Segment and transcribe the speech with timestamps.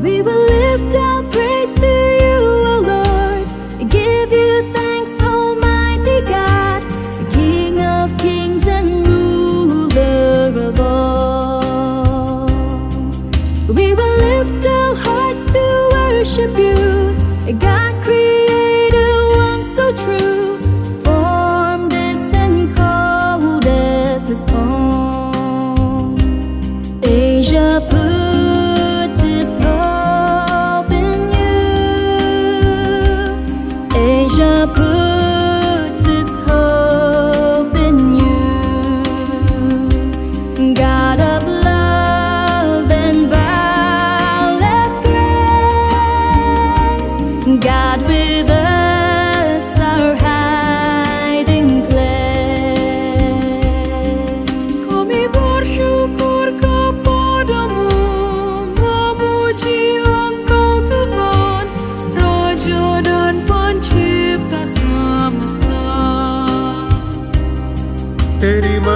[0.00, 0.49] we will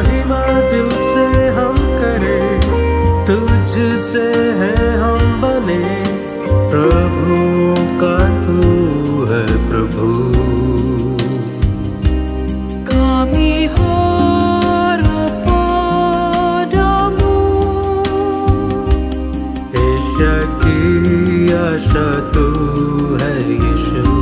[0.00, 2.60] महिमा दिल से हम करें
[3.26, 6.04] तुझसे है हम बने।
[6.70, 8.60] प्रभु का तू
[9.24, 10.30] है प्रभु।
[21.60, 22.44] आशा तू
[23.20, 24.19] है यीशु।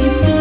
[0.00, 0.39] can.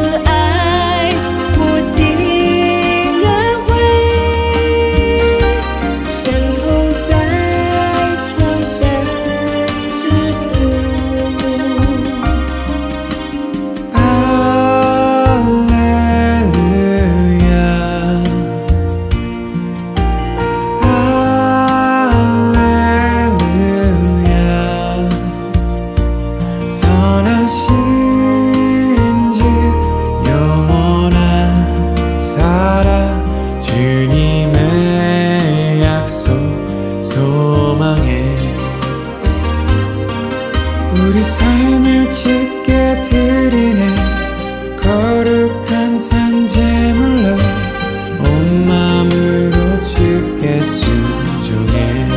[41.02, 43.96] 우리 삶을 짙게 드리네
[44.82, 47.38] 거룩한 산재물로
[48.20, 52.08] 온 마음으로 주께 순종해.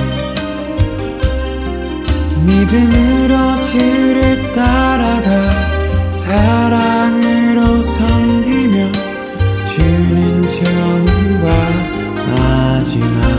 [2.44, 5.50] 믿음으로 주를 따라가
[6.10, 8.92] 사랑으로 섬기며
[9.66, 11.46] 주는 정과
[12.36, 13.31] 마지막